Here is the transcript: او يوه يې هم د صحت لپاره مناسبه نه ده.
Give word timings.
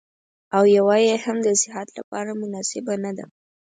او 0.55 0.63
يوه 0.75 0.95
يې 1.05 1.15
هم 1.25 1.37
د 1.45 1.47
صحت 1.61 1.87
لپاره 1.97 2.31
مناسبه 2.41 2.93
نه 3.03 3.11
ده. 3.17 3.25